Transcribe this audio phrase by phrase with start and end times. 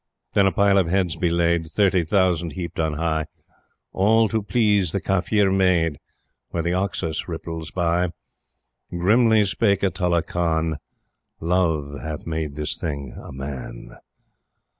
[0.33, 3.27] Then a pile of heads be laid Thirty thousand heaped on high
[3.93, 5.99] All to please the Kafir maid,
[6.49, 8.09] Where the Oxus ripples by.
[8.89, 10.77] Grimly spake Atulla Khan:
[11.39, 13.95] "Love hath made this thing a Man."